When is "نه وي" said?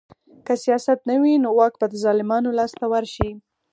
1.09-1.33